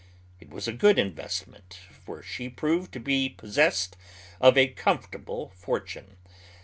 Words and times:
It 0.39 0.49
was 0.49 0.67
a 0.67 0.73
good 0.73 0.97
investment, 0.97 1.77
for 1.91 2.23
she 2.23 2.49
proved 2.49 2.91
to 2.93 2.99
be 2.99 3.29
possessed 3.29 3.97
of 4.39 4.57
a 4.57 4.65
comfortable 4.69 5.49
fortune. 5.49 6.17